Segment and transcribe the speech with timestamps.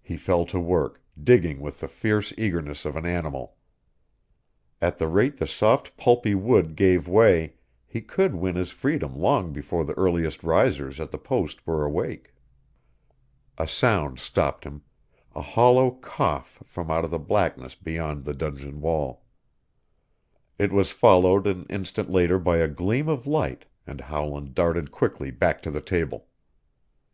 [0.00, 3.56] He fell to work, digging with the fierce eagerness of an animal.
[4.80, 9.52] At the rate the soft pulpy wood gave way he could win his freedom long
[9.52, 12.32] before the earliest risers at the post were awake.
[13.58, 14.80] A sound stopped him,
[15.34, 19.26] a hollow cough from out of the blackness beyond the dungeon wall.
[20.58, 25.30] It was followed an instant later by a gleam of light and Howland darted quickly
[25.30, 26.28] back to the table.